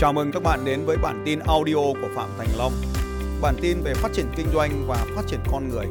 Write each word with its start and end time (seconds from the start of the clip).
Chào 0.00 0.12
mừng 0.12 0.32
các 0.32 0.42
bạn 0.42 0.64
đến 0.64 0.84
với 0.84 0.96
bản 0.96 1.22
tin 1.24 1.38
audio 1.38 1.74
của 1.74 2.08
Phạm 2.14 2.28
Thành 2.38 2.48
Long. 2.58 2.72
Bản 3.42 3.54
tin 3.62 3.80
về 3.82 3.94
phát 3.94 4.12
triển 4.12 4.26
kinh 4.36 4.46
doanh 4.54 4.84
và 4.88 5.06
phát 5.16 5.22
triển 5.26 5.40
con 5.52 5.68
người. 5.68 5.86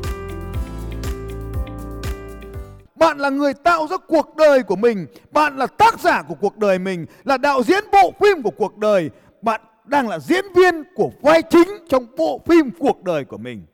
Bạn 2.95 3.17
là 3.17 3.29
người 3.29 3.53
tạo 3.53 3.87
ra 3.87 3.97
cuộc 4.07 4.35
đời 4.35 4.63
của 4.63 4.75
mình, 4.75 5.07
bạn 5.31 5.57
là 5.57 5.67
tác 5.67 5.99
giả 5.99 6.21
của 6.21 6.35
cuộc 6.35 6.57
đời 6.57 6.79
mình, 6.79 7.05
là 7.23 7.37
đạo 7.37 7.63
diễn 7.63 7.83
bộ 7.91 8.13
phim 8.19 8.41
của 8.43 8.51
cuộc 8.57 8.77
đời, 8.77 9.09
bạn 9.41 9.61
đang 9.85 10.09
là 10.09 10.19
diễn 10.19 10.45
viên 10.55 10.83
của 10.95 11.11
vai 11.21 11.41
chính 11.49 11.67
trong 11.89 12.05
bộ 12.17 12.41
phim 12.47 12.71
cuộc 12.79 13.03
đời 13.03 13.25
của 13.25 13.37
mình. 13.37 13.65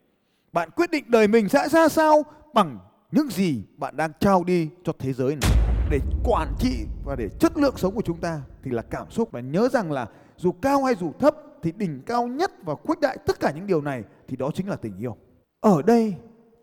Bạn 0.54 0.70
quyết 0.70 0.91
định 0.91 1.04
đời 1.08 1.27
mình 1.27 1.50
sẽ 1.50 1.70
ra 1.70 1.90
sao 1.90 2.26
bằng 2.54 2.80
những 3.12 3.30
gì 3.30 3.63
bạn 3.77 3.98
đang 3.98 4.12
trao 4.20 4.44
đi 4.44 4.70
cho 4.84 4.94
thế 5.00 5.13
giới 5.13 5.36
này 5.41 5.52
để 5.90 6.00
quản 6.23 6.54
trị 6.59 6.86
và 7.05 7.16
để 7.16 7.30
chất 7.40 7.58
lượng 7.58 7.77
sống 7.77 7.95
của 7.95 8.02
chúng 8.02 8.18
ta 8.18 8.41
thì 8.63 8.72
là 8.72 8.81
cảm 8.81 9.12
xúc 9.12 9.30
và 9.31 9.40
nhớ 9.40 9.70
rằng 9.73 9.91
là 9.91 10.08
dù 10.38 10.52
cao 10.52 10.84
hay 10.84 10.96
dù 10.96 11.12
thấp 11.20 11.36
thì 11.62 11.72
đỉnh 11.72 12.02
cao 12.05 12.28
nhất 12.28 12.52
và 12.64 12.76
khuếch 12.76 13.00
đại 13.00 13.18
tất 13.26 13.40
cả 13.40 13.52
những 13.52 13.68
điều 13.68 13.82
này 13.82 14.04
thì 14.28 14.36
đó 14.36 14.52
chính 14.54 14.70
là 14.70 14.76
tình 14.76 14.98
yêu. 14.98 15.18
Ở 15.60 15.82
đây 15.82 16.16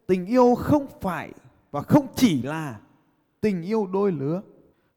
tình 0.07 0.27
yêu 0.27 0.55
không 0.55 0.87
phải 1.01 1.33
và 1.71 1.83
không 1.83 2.07
chỉ 2.15 2.43
là 2.43 2.81
tình 3.41 3.63
yêu 3.63 3.87
đôi 3.87 4.13
lứa. 4.13 4.43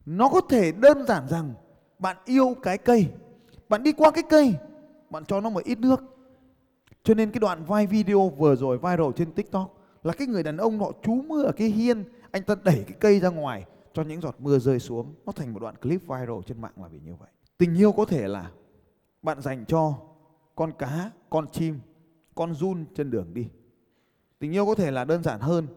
Nó 0.06 0.30
có 0.30 0.42
thể 0.50 0.72
đơn 0.72 1.06
giản 1.08 1.28
rằng 1.28 1.54
bạn 2.00 2.18
yêu 2.26 2.56
cái 2.62 2.78
cây, 2.78 3.08
bạn 3.70 3.84
đi 3.84 3.92
qua 3.92 4.12
cái 4.12 4.24
cây, 4.30 4.56
bạn 5.10 5.26
cho 5.26 5.42
nó 5.42 5.50
một 5.50 5.64
ít 5.64 5.80
nước. 5.80 6.04
Cho 7.04 7.14
nên 7.14 7.32
cái 7.32 7.40
đoạn 7.40 7.66
vai 7.66 7.88
video 7.88 8.30
vừa 8.30 8.56
rồi 8.56 8.78
viral 8.78 9.12
trên 9.16 9.32
TikTok 9.32 9.78
là 10.04 10.14
cái 10.14 10.28
người 10.28 10.44
đàn 10.44 10.58
ông 10.58 10.80
họ 10.80 10.92
trú 11.04 11.14
mưa 11.14 11.44
ở 11.44 11.52
cái 11.52 11.68
hiên, 11.68 12.04
anh 12.32 12.44
ta 12.44 12.56
đẩy 12.64 12.84
cái 12.88 12.98
cây 13.00 13.20
ra 13.20 13.30
ngoài 13.30 13.66
cho 13.94 14.04
những 14.04 14.22
giọt 14.22 14.36
mưa 14.40 14.60
rơi 14.60 14.80
xuống. 14.80 15.14
Nó 15.26 15.32
thành 15.32 15.54
một 15.54 15.60
đoạn 15.60 15.76
clip 15.76 16.02
viral 16.02 16.40
trên 16.46 16.62
mạng 16.62 16.74
là 16.76 16.88
vì 16.88 17.00
như 17.00 17.16
vậy. 17.20 17.30
Tình 17.58 17.76
yêu 17.76 17.92
có 17.92 18.06
thể 18.06 18.28
là 18.28 18.52
bạn 19.24 19.42
dành 19.42 19.66
cho 19.66 20.00
con 20.56 20.72
cá, 20.80 21.12
con 21.30 21.52
chim, 21.52 21.80
con 22.36 22.54
run 22.54 22.86
trên 22.96 23.12
đường 23.12 23.34
đi. 23.34 23.50
Tình 24.40 24.52
yêu 24.52 24.66
có 24.66 24.76
thể 24.76 24.92
là 24.92 25.06
đơn 25.06 25.24
giản 25.24 25.40
hơn, 25.40 25.68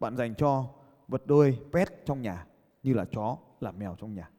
bạn 0.00 0.16
dành 0.16 0.34
cho 0.34 0.66
vật 1.08 1.22
đôi 1.26 1.58
pet 1.72 2.06
trong 2.06 2.22
nhà 2.22 2.46
như 2.82 2.94
là 2.94 3.04
chó, 3.04 3.36
là 3.60 3.72
mèo 3.72 3.96
trong 4.00 4.14
nhà. 4.14 4.30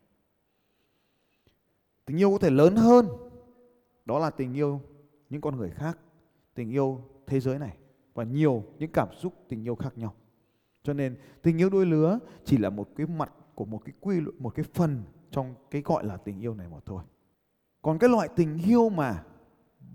Tình 2.05 2.17
yêu 2.17 2.31
có 2.31 2.37
thể 2.37 2.49
lớn 2.49 2.75
hơn, 2.75 3.07
đó 4.05 4.19
là 4.19 4.29
tình 4.29 4.53
yêu 4.53 4.81
những 5.29 5.41
con 5.41 5.57
người 5.57 5.69
khác, 5.69 5.97
tình 6.53 6.71
yêu 6.71 7.01
thế 7.27 7.39
giới 7.39 7.59
này 7.59 7.77
và 8.13 8.23
nhiều 8.23 8.63
những 8.79 8.91
cảm 8.91 9.07
xúc 9.13 9.33
tình 9.47 9.67
yêu 9.67 9.75
khác 9.75 9.97
nhau. 9.97 10.13
Cho 10.83 10.93
nên 10.93 11.17
tình 11.41 11.57
yêu 11.57 11.69
đôi 11.69 11.85
lứa 11.85 12.19
chỉ 12.45 12.57
là 12.57 12.69
một 12.69 12.89
cái 12.95 13.07
mặt 13.07 13.33
của 13.55 13.65
một 13.65 13.81
cái 13.85 13.93
quy 13.99 14.19
luật, 14.19 14.35
một 14.41 14.55
cái 14.55 14.65
phần 14.73 15.03
trong 15.31 15.55
cái 15.71 15.81
gọi 15.81 16.05
là 16.05 16.17
tình 16.17 16.39
yêu 16.39 16.53
này 16.53 16.67
mà 16.71 16.77
thôi. 16.85 17.03
Còn 17.81 17.99
cái 17.99 18.09
loại 18.09 18.29
tình 18.35 18.57
yêu 18.65 18.89
mà 18.89 19.23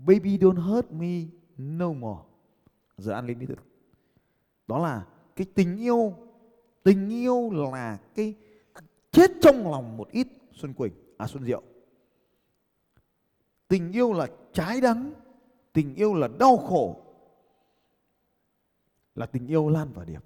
baby 0.07 0.37
don't 0.37 0.61
hurt 0.61 0.91
me 0.91 1.23
no 1.57 1.93
more. 1.93 2.21
giờ 2.97 3.13
ăn 3.13 3.27
lên 3.27 3.39
đi 3.39 3.45
được 3.45 3.63
Đó 4.67 4.79
là 4.79 5.05
cái 5.35 5.47
tình 5.55 5.77
yêu 5.77 6.13
tình 6.87 7.09
yêu 7.09 7.49
là 7.51 7.97
cái 8.15 8.35
chết 9.11 9.31
trong 9.41 9.71
lòng 9.71 9.97
một 9.97 10.09
ít 10.11 10.27
Xuân 10.51 10.73
Quỳnh, 10.73 10.93
à 11.17 11.27
Xuân 11.27 11.43
Diệu. 11.45 11.61
Tình 13.67 13.91
yêu 13.91 14.13
là 14.13 14.27
trái 14.53 14.81
đắng, 14.81 15.13
tình 15.73 15.95
yêu 15.95 16.13
là 16.13 16.27
đau 16.39 16.57
khổ, 16.57 17.01
là 19.15 19.25
tình 19.25 19.47
yêu 19.47 19.69
Lan 19.69 19.87
và 19.93 20.05
Điệp. 20.05 20.23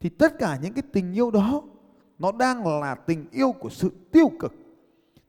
Thì 0.00 0.08
tất 0.08 0.32
cả 0.38 0.58
những 0.62 0.72
cái 0.72 0.82
tình 0.92 1.12
yêu 1.12 1.30
đó 1.30 1.62
nó 2.18 2.32
đang 2.32 2.80
là 2.80 2.94
tình 2.94 3.26
yêu 3.30 3.52
của 3.52 3.70
sự 3.70 3.90
tiêu 4.12 4.30
cực. 4.40 4.52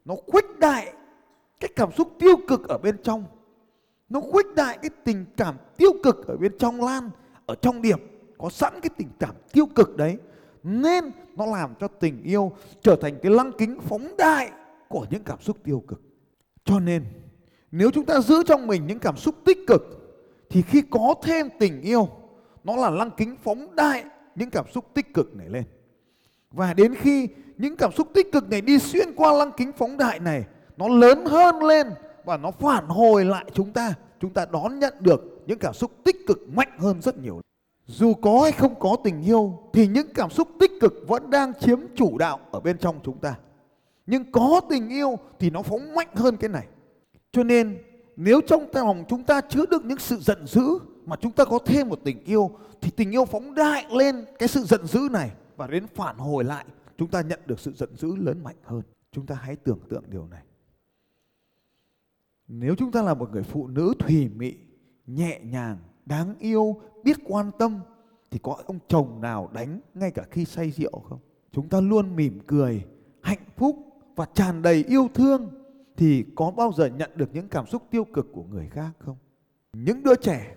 Nó 0.05 0.15
khuếch 0.27 0.59
đại 0.59 0.93
cái 1.63 1.71
cảm 1.75 1.91
xúc 1.91 2.15
tiêu 2.19 2.35
cực 2.47 2.67
ở 2.67 2.77
bên 2.77 2.97
trong. 3.03 3.25
Nó 4.09 4.21
khuếch 4.21 4.55
đại 4.55 4.77
cái 4.81 4.89
tình 5.03 5.25
cảm 5.37 5.55
tiêu 5.77 5.91
cực 6.03 6.27
ở 6.27 6.37
bên 6.37 6.57
trong 6.59 6.83
Lan, 6.83 7.09
ở 7.45 7.55
trong 7.55 7.81
điểm 7.81 7.99
có 8.37 8.49
sẵn 8.49 8.73
cái 8.81 8.89
tình 8.97 9.09
cảm 9.19 9.35
tiêu 9.51 9.65
cực 9.65 9.97
đấy 9.97 10.17
nên 10.63 11.11
nó 11.35 11.45
làm 11.45 11.73
cho 11.79 11.87
tình 11.87 12.23
yêu 12.23 12.51
trở 12.81 12.95
thành 13.01 13.19
cái 13.23 13.31
lăng 13.31 13.51
kính 13.57 13.79
phóng 13.81 14.17
đại 14.17 14.51
của 14.87 15.05
những 15.09 15.23
cảm 15.23 15.41
xúc 15.41 15.57
tiêu 15.63 15.83
cực 15.87 16.01
cho 16.65 16.79
nên 16.79 17.03
nếu 17.71 17.91
chúng 17.91 18.05
ta 18.05 18.19
giữ 18.19 18.43
trong 18.43 18.67
mình 18.67 18.87
những 18.87 18.99
cảm 18.99 19.17
xúc 19.17 19.35
tích 19.45 19.57
cực 19.67 19.81
thì 20.49 20.61
khi 20.61 20.81
có 20.91 21.13
thêm 21.23 21.49
tình 21.59 21.81
yêu 21.81 22.09
nó 22.63 22.75
là 22.75 22.89
lăng 22.89 23.11
kính 23.17 23.35
phóng 23.43 23.75
đại 23.75 24.03
những 24.35 24.49
cảm 24.49 24.65
xúc 24.73 24.85
tích 24.93 25.13
cực 25.13 25.35
này 25.35 25.49
lên 25.49 25.63
và 26.51 26.73
đến 26.73 26.95
khi 26.95 27.27
những 27.57 27.77
cảm 27.77 27.91
xúc 27.91 28.07
tích 28.13 28.31
cực 28.31 28.49
này 28.49 28.61
đi 28.61 28.79
xuyên 28.79 29.15
qua 29.15 29.33
lăng 29.33 29.51
kính 29.57 29.71
phóng 29.77 29.97
đại 29.97 30.19
này 30.19 30.43
nó 30.77 30.87
lớn 30.87 31.25
hơn 31.25 31.63
lên 31.63 31.87
và 32.25 32.37
nó 32.37 32.51
phản 32.51 32.87
hồi 32.87 33.25
lại 33.25 33.45
chúng 33.53 33.73
ta 33.73 33.93
chúng 34.19 34.33
ta 34.33 34.45
đón 34.51 34.79
nhận 34.79 34.93
được 34.99 35.43
những 35.47 35.59
cảm 35.59 35.73
xúc 35.73 35.91
tích 36.03 36.15
cực 36.27 36.39
mạnh 36.49 36.71
hơn 36.79 37.01
rất 37.01 37.17
nhiều 37.17 37.41
dù 37.87 38.13
có 38.13 38.41
hay 38.41 38.51
không 38.51 38.79
có 38.79 38.97
tình 39.03 39.21
yêu, 39.21 39.59
thì 39.73 39.87
những 39.87 40.07
cảm 40.13 40.29
xúc 40.29 40.47
tích 40.59 40.71
cực 40.81 40.93
vẫn 41.07 41.29
đang 41.29 41.53
chiếm 41.59 41.79
chủ 41.95 42.17
đạo 42.17 42.39
ở 42.51 42.59
bên 42.59 42.77
trong 42.77 42.99
chúng 43.03 43.17
ta. 43.17 43.35
Nhưng 44.05 44.31
có 44.31 44.61
tình 44.69 44.89
yêu 44.89 45.19
thì 45.39 45.49
nó 45.49 45.61
phóng 45.61 45.95
mạnh 45.95 46.07
hơn 46.15 46.37
cái 46.37 46.49
này. 46.49 46.67
Cho 47.31 47.43
nên, 47.43 47.77
nếu 48.15 48.41
trong 48.47 48.67
lòng 48.73 49.05
chúng 49.09 49.23
ta 49.23 49.41
chứa 49.41 49.65
được 49.65 49.85
những 49.85 49.97
sự 49.97 50.17
giận 50.19 50.47
dữ 50.47 50.61
mà 51.05 51.15
chúng 51.15 51.31
ta 51.31 51.45
có 51.45 51.59
thêm 51.65 51.89
một 51.89 51.99
tình 52.03 52.23
yêu, 52.23 52.51
thì 52.81 52.91
tình 52.91 53.11
yêu 53.11 53.25
phóng 53.25 53.55
đại 53.55 53.85
lên 53.89 54.25
cái 54.39 54.47
sự 54.47 54.63
giận 54.63 54.87
dữ 54.87 54.99
này 55.11 55.31
và 55.57 55.67
đến 55.67 55.87
phản 55.95 56.17
hồi 56.17 56.43
lại, 56.43 56.65
chúng 56.97 57.07
ta 57.07 57.21
nhận 57.21 57.39
được 57.45 57.59
sự 57.59 57.73
giận 57.75 57.89
dữ 57.95 58.15
lớn 58.15 58.43
mạnh 58.43 58.55
hơn. 58.63 58.81
Chúng 59.11 59.25
ta 59.25 59.35
hãy 59.35 59.55
tưởng 59.55 59.79
tượng 59.89 60.03
điều 60.09 60.27
này. 60.31 60.41
Nếu 62.59 62.75
chúng 62.75 62.91
ta 62.91 63.01
là 63.01 63.13
một 63.13 63.31
người 63.31 63.43
phụ 63.43 63.67
nữ 63.67 63.93
thùy 63.99 64.29
mị, 64.35 64.55
nhẹ 65.07 65.39
nhàng, 65.43 65.77
đáng 66.05 66.35
yêu, 66.39 66.81
biết 67.03 67.17
quan 67.25 67.51
tâm 67.59 67.79
thì 68.31 68.39
có 68.43 68.57
ông 68.65 68.79
chồng 68.87 69.21
nào 69.21 69.49
đánh 69.53 69.79
ngay 69.93 70.11
cả 70.11 70.23
khi 70.31 70.45
say 70.45 70.71
rượu 70.71 70.99
không? 71.09 71.19
Chúng 71.51 71.69
ta 71.69 71.81
luôn 71.81 72.15
mỉm 72.15 72.39
cười, 72.47 72.85
hạnh 73.21 73.45
phúc 73.57 73.75
và 74.15 74.25
tràn 74.33 74.61
đầy 74.61 74.83
yêu 74.83 75.09
thương 75.13 75.49
thì 75.97 76.25
có 76.35 76.51
bao 76.51 76.71
giờ 76.77 76.85
nhận 76.85 77.11
được 77.15 77.29
những 77.33 77.47
cảm 77.47 77.67
xúc 77.67 77.83
tiêu 77.89 78.03
cực 78.03 78.27
của 78.33 78.43
người 78.43 78.67
khác 78.69 78.91
không? 78.99 79.17
Những 79.73 80.03
đứa 80.03 80.15
trẻ 80.15 80.55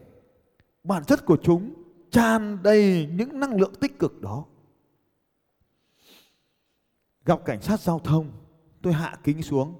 bản 0.85 1.05
chất 1.05 1.27
của 1.27 1.37
chúng 1.43 1.75
tràn 2.11 2.59
đầy 2.63 3.09
những 3.13 3.41
năng 3.41 3.61
lượng 3.61 3.75
tích 3.81 3.99
cực 3.99 4.21
đó. 4.21 4.45
Gặp 7.25 7.45
cảnh 7.45 7.63
sát 7.63 7.81
giao 7.81 7.99
thông, 7.99 8.31
tôi 8.83 8.93
hạ 8.93 9.19
kính 9.25 9.43
xuống. 9.43 9.75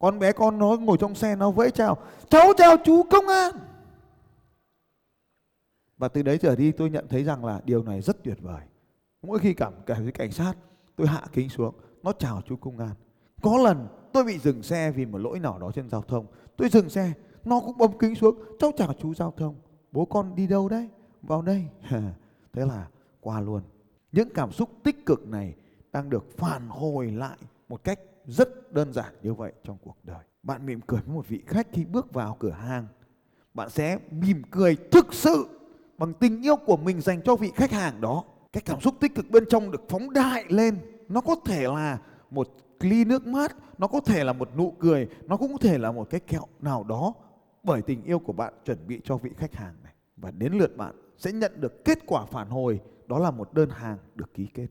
Con 0.00 0.18
bé 0.18 0.32
con 0.32 0.58
nó 0.58 0.76
ngồi 0.76 0.96
trong 1.00 1.14
xe 1.14 1.36
nó 1.36 1.50
vẫy 1.50 1.70
chào, 1.70 1.96
cháu 2.28 2.52
chào 2.56 2.76
chú 2.84 3.02
công 3.02 3.28
an. 3.28 3.52
Và 5.98 6.08
từ 6.08 6.22
đấy 6.22 6.38
trở 6.38 6.56
đi 6.56 6.72
tôi 6.72 6.90
nhận 6.90 7.08
thấy 7.08 7.24
rằng 7.24 7.44
là 7.44 7.60
điều 7.64 7.82
này 7.82 8.00
rất 8.00 8.24
tuyệt 8.24 8.38
vời. 8.40 8.60
Mỗi 9.22 9.38
khi 9.38 9.54
cảm 9.54 9.72
cảm 9.86 10.02
thấy 10.02 10.12
cảnh 10.12 10.32
sát, 10.32 10.54
tôi 10.96 11.06
hạ 11.06 11.22
kính 11.32 11.48
xuống, 11.48 11.74
nó 12.02 12.12
chào 12.12 12.42
chú 12.46 12.56
công 12.56 12.78
an. 12.78 12.94
Có 13.42 13.58
lần 13.58 13.88
tôi 14.12 14.24
bị 14.24 14.38
dừng 14.38 14.62
xe 14.62 14.90
vì 14.90 15.06
một 15.06 15.18
lỗi 15.18 15.38
nào 15.38 15.58
đó 15.58 15.70
trên 15.74 15.90
giao 15.90 16.02
thông. 16.02 16.26
Tôi 16.56 16.68
dừng 16.68 16.90
xe, 16.90 17.12
nó 17.44 17.60
cũng 17.60 17.78
bấm 17.78 17.98
kính 17.98 18.14
xuống, 18.14 18.38
cháu 18.58 18.72
chào 18.76 18.94
chú 19.00 19.14
giao 19.14 19.34
thông. 19.36 19.54
Bố 19.92 20.04
con 20.04 20.34
đi 20.34 20.46
đâu 20.46 20.68
đấy? 20.68 20.88
Vào 21.22 21.42
đây. 21.42 21.66
Thế 22.52 22.66
là 22.66 22.88
qua 23.20 23.40
luôn. 23.40 23.62
Những 24.12 24.28
cảm 24.34 24.52
xúc 24.52 24.70
tích 24.82 25.06
cực 25.06 25.28
này 25.28 25.54
đang 25.92 26.10
được 26.10 26.38
phản 26.38 26.68
hồi 26.68 27.10
lại 27.10 27.38
một 27.68 27.84
cách 27.84 28.00
rất 28.30 28.72
đơn 28.72 28.92
giản 28.92 29.14
như 29.22 29.34
vậy 29.34 29.52
trong 29.64 29.76
cuộc 29.82 29.96
đời. 30.02 30.24
Bạn 30.42 30.66
mỉm 30.66 30.80
cười 30.86 31.00
với 31.00 31.14
một 31.16 31.28
vị 31.28 31.42
khách 31.46 31.66
khi 31.72 31.84
bước 31.84 32.12
vào 32.12 32.36
cửa 32.40 32.50
hàng. 32.50 32.86
Bạn 33.54 33.70
sẽ 33.70 33.98
mỉm 34.10 34.42
cười 34.50 34.76
thực 34.90 35.14
sự 35.14 35.48
bằng 35.98 36.14
tình 36.14 36.42
yêu 36.42 36.56
của 36.56 36.76
mình 36.76 37.00
dành 37.00 37.22
cho 37.22 37.36
vị 37.36 37.52
khách 37.54 37.70
hàng 37.70 38.00
đó 38.00 38.24
cái 38.52 38.62
cảm 38.66 38.80
xúc 38.80 38.94
tích 39.00 39.14
cực 39.14 39.30
bên 39.30 39.44
trong 39.50 39.70
được 39.70 39.82
phóng 39.88 40.12
đại 40.12 40.44
lên 40.48 40.78
nó 41.08 41.20
có 41.20 41.36
thể 41.44 41.62
là 41.62 41.98
một 42.30 42.48
ly 42.80 43.04
nước 43.04 43.26
mát, 43.26 43.56
nó 43.78 43.86
có 43.86 44.00
thể 44.00 44.24
là 44.24 44.32
một 44.32 44.56
nụ 44.56 44.70
cười, 44.70 45.08
nó 45.26 45.36
cũng 45.36 45.52
có 45.52 45.58
thể 45.58 45.78
là 45.78 45.92
một 45.92 46.10
cái 46.10 46.20
kẹo 46.20 46.46
nào 46.60 46.84
đó 46.84 47.14
bởi 47.62 47.82
tình 47.82 48.02
yêu 48.02 48.18
của 48.18 48.32
bạn 48.32 48.54
chuẩn 48.64 48.86
bị 48.86 49.00
cho 49.04 49.16
vị 49.16 49.30
khách 49.36 49.54
hàng 49.54 49.74
này 49.82 49.92
và 50.16 50.30
đến 50.30 50.52
lượt 50.52 50.76
bạn 50.76 50.94
sẽ 51.18 51.32
nhận 51.32 51.60
được 51.60 51.84
kết 51.84 51.98
quả 52.06 52.26
phản 52.26 52.48
hồi, 52.48 52.80
đó 53.06 53.18
là 53.18 53.30
một 53.30 53.54
đơn 53.54 53.70
hàng 53.70 53.98
được 54.14 54.34
ký 54.34 54.46
kết 54.54 54.66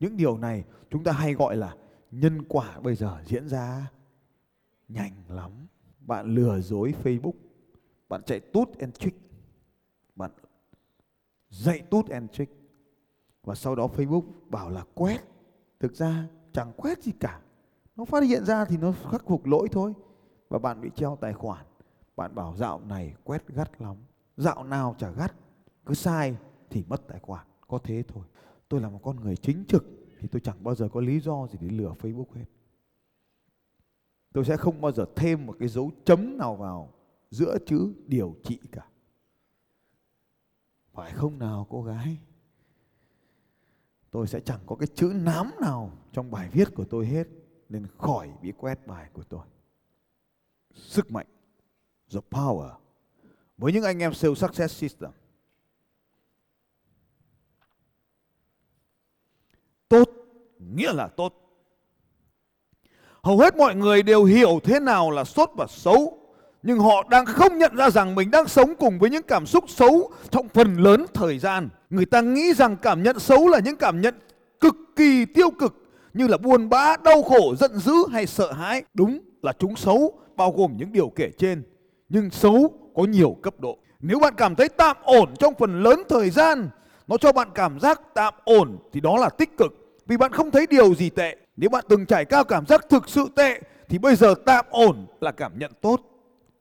những 0.00 0.16
điều 0.16 0.38
này 0.38 0.64
chúng 0.90 1.04
ta 1.04 1.12
hay 1.12 1.34
gọi 1.34 1.56
là 1.56 1.74
nhân 2.10 2.42
quả 2.48 2.80
bây 2.80 2.94
giờ 2.94 3.22
diễn 3.26 3.48
ra 3.48 3.90
nhanh 4.88 5.12
lắm. 5.28 5.50
Bạn 6.00 6.34
lừa 6.34 6.60
dối 6.60 6.94
facebook, 7.02 7.32
bạn 8.08 8.22
chạy 8.26 8.40
tút 8.40 8.78
and 8.78 8.94
trick, 8.94 9.18
bạn 10.14 10.30
dạy 11.50 11.82
tút 11.90 12.08
and 12.08 12.30
trick. 12.30 12.52
Và 13.44 13.54
sau 13.54 13.74
đó 13.74 13.88
Facebook 13.96 14.24
bảo 14.50 14.70
là 14.70 14.84
quét. 14.94 15.20
Thực 15.80 15.94
ra 15.94 16.28
chẳng 16.52 16.72
quét 16.76 17.02
gì 17.02 17.12
cả. 17.20 17.40
Nó 17.96 18.04
phát 18.04 18.24
hiện 18.24 18.44
ra 18.44 18.64
thì 18.64 18.76
nó 18.76 18.92
khắc 19.10 19.26
phục 19.26 19.46
lỗi 19.46 19.68
thôi. 19.72 19.94
Và 20.48 20.58
bạn 20.58 20.80
bị 20.80 20.90
treo 20.94 21.16
tài 21.20 21.32
khoản. 21.32 21.66
Bạn 22.16 22.34
bảo 22.34 22.56
dạo 22.56 22.80
này 22.80 23.14
quét 23.24 23.48
gắt 23.48 23.80
lắm. 23.80 23.96
Dạo 24.36 24.64
nào 24.64 24.94
chả 24.98 25.10
gắt. 25.10 25.34
Cứ 25.86 25.94
sai 25.94 26.36
thì 26.70 26.84
mất 26.88 27.08
tài 27.08 27.20
khoản. 27.20 27.46
Có 27.68 27.78
thế 27.84 28.02
thôi. 28.08 28.24
Tôi 28.68 28.80
là 28.80 28.88
một 28.88 29.00
con 29.02 29.20
người 29.20 29.36
chính 29.36 29.64
trực 29.68 29.84
thì 30.18 30.28
tôi 30.28 30.40
chẳng 30.40 30.64
bao 30.64 30.74
giờ 30.74 30.88
có 30.92 31.00
lý 31.00 31.20
do 31.20 31.46
gì 31.46 31.58
để 31.60 31.68
lừa 31.68 31.94
Facebook 32.00 32.32
hết. 32.34 32.44
Tôi 34.32 34.44
sẽ 34.44 34.56
không 34.56 34.80
bao 34.80 34.92
giờ 34.92 35.06
thêm 35.16 35.46
một 35.46 35.56
cái 35.58 35.68
dấu 35.68 35.90
chấm 36.04 36.38
nào 36.38 36.56
vào 36.56 36.92
giữa 37.30 37.58
chữ 37.66 37.94
điều 38.06 38.36
trị 38.42 38.60
cả. 38.72 38.86
Phải 40.92 41.12
không 41.12 41.38
nào, 41.38 41.66
cô 41.70 41.82
gái? 41.82 42.18
Tôi 44.10 44.26
sẽ 44.26 44.40
chẳng 44.40 44.60
có 44.66 44.76
cái 44.76 44.86
chữ 44.94 45.12
nám 45.14 45.50
nào 45.60 45.92
trong 46.12 46.30
bài 46.30 46.48
viết 46.52 46.68
của 46.74 46.84
tôi 46.84 47.06
hết, 47.06 47.28
nên 47.68 47.86
khỏi 47.98 48.30
bị 48.42 48.52
quét 48.52 48.86
bài 48.86 49.10
của 49.12 49.22
tôi. 49.22 49.46
Sức 50.74 51.10
mạnh, 51.10 51.26
the 52.10 52.20
power. 52.30 52.70
Với 53.58 53.72
những 53.72 53.84
anh 53.84 53.98
em 53.98 54.14
sales 54.14 54.38
success 54.38 54.76
system 54.76 55.10
tốt, 59.88 60.10
nghĩa 60.58 60.92
là 60.92 61.06
tốt. 61.06 61.34
Hầu 63.22 63.38
hết 63.38 63.56
mọi 63.56 63.74
người 63.74 64.02
đều 64.02 64.24
hiểu 64.24 64.60
thế 64.64 64.80
nào 64.80 65.10
là 65.10 65.24
tốt 65.34 65.50
và 65.56 65.66
xấu, 65.68 66.18
nhưng 66.62 66.78
họ 66.78 67.02
đang 67.10 67.26
không 67.26 67.58
nhận 67.58 67.76
ra 67.76 67.90
rằng 67.90 68.14
mình 68.14 68.30
đang 68.30 68.48
sống 68.48 68.74
cùng 68.78 68.98
với 68.98 69.10
những 69.10 69.22
cảm 69.22 69.46
xúc 69.46 69.64
xấu 69.68 70.10
trong 70.30 70.48
phần 70.48 70.76
lớn 70.76 71.06
thời 71.14 71.38
gian. 71.38 71.68
Người 71.90 72.06
ta 72.06 72.20
nghĩ 72.20 72.54
rằng 72.54 72.76
cảm 72.82 73.02
nhận 73.02 73.18
xấu 73.18 73.48
là 73.48 73.58
những 73.64 73.76
cảm 73.76 74.00
nhận 74.00 74.14
cực 74.60 74.74
kỳ 74.96 75.24
tiêu 75.24 75.50
cực, 75.50 75.74
như 76.14 76.26
là 76.26 76.36
buồn 76.36 76.68
bã, 76.68 76.96
đau 76.96 77.22
khổ, 77.22 77.54
giận 77.56 77.78
dữ 77.78 77.94
hay 78.12 78.26
sợ 78.26 78.52
hãi. 78.52 78.82
Đúng 78.94 79.18
là 79.42 79.52
chúng 79.58 79.76
xấu, 79.76 80.12
bao 80.36 80.52
gồm 80.52 80.76
những 80.76 80.92
điều 80.92 81.12
kể 81.16 81.30
trên, 81.38 81.62
nhưng 82.08 82.30
xấu 82.30 82.72
có 82.96 83.04
nhiều 83.04 83.36
cấp 83.42 83.54
độ. 83.60 83.78
Nếu 84.00 84.18
bạn 84.18 84.34
cảm 84.36 84.54
thấy 84.54 84.68
tạm 84.68 84.96
ổn 85.02 85.34
trong 85.38 85.54
phần 85.58 85.82
lớn 85.82 86.02
thời 86.08 86.30
gian 86.30 86.68
nó 87.08 87.16
cho 87.16 87.32
bạn 87.32 87.48
cảm 87.54 87.80
giác 87.80 88.00
tạm 88.14 88.34
ổn 88.44 88.78
thì 88.92 89.00
đó 89.00 89.16
là 89.16 89.28
tích 89.28 89.56
cực. 89.56 90.00
Vì 90.06 90.16
bạn 90.16 90.32
không 90.32 90.50
thấy 90.50 90.66
điều 90.70 90.94
gì 90.94 91.10
tệ. 91.10 91.36
Nếu 91.56 91.70
bạn 91.70 91.84
từng 91.88 92.06
trải 92.06 92.24
cao 92.24 92.44
cảm 92.44 92.66
giác 92.66 92.88
thực 92.88 93.08
sự 93.08 93.28
tệ, 93.36 93.60
thì 93.88 93.98
bây 93.98 94.16
giờ 94.16 94.34
tạm 94.46 94.64
ổn 94.70 95.06
là 95.20 95.32
cảm 95.32 95.58
nhận 95.58 95.72
tốt. 95.80 96.00